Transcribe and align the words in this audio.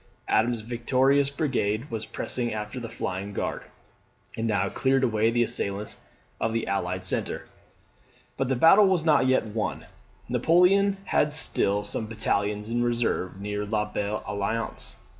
Adams's 0.27 0.63
victorious 0.63 1.29
brigade 1.29 1.91
was 1.91 2.07
pressing 2.07 2.51
after 2.51 2.79
the 2.79 2.89
flying 2.89 3.33
Guard, 3.33 3.65
and 4.35 4.47
now 4.47 4.67
cleared 4.67 5.03
away 5.03 5.29
the 5.29 5.43
assailants 5.43 5.97
of 6.39 6.53
the 6.53 6.65
allied 6.65 7.05
centre. 7.05 7.45
But 8.35 8.47
the 8.47 8.55
battle 8.55 8.87
was 8.87 9.05
not 9.05 9.27
yet 9.27 9.45
won. 9.53 9.85
Napoleon 10.27 10.97
had 11.05 11.33
still 11.33 11.83
some 11.83 12.07
battalions 12.07 12.67
in 12.67 12.81
reserve 12.81 13.39
near 13.39 13.63
La 13.63 13.85
Belle 13.85 14.23
Alliance. 14.25 14.95